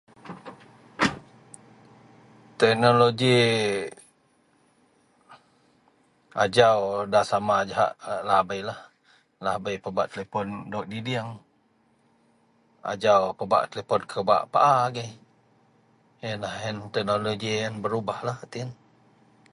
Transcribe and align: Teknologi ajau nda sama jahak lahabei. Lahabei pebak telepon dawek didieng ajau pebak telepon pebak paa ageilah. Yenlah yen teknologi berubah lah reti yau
Teknologi 2.59 3.37
ajau 6.43 6.79
nda 7.07 7.21
sama 7.31 7.55
jahak 7.69 7.93
lahabei. 8.27 8.59
Lahabei 9.43 9.77
pebak 9.83 10.07
telepon 10.11 10.47
dawek 10.71 10.89
didieng 10.91 11.29
ajau 12.91 13.21
pebak 13.37 13.63
telepon 13.71 14.01
pebak 14.11 14.41
paa 14.53 14.75
ageilah. 14.87 15.15
Yenlah 16.23 16.55
yen 16.63 16.77
teknologi 16.93 17.53
berubah 17.83 18.19
lah 18.27 18.37
reti 18.41 18.59
yau 18.61 18.71